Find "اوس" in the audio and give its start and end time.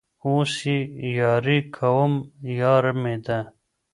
0.25-0.53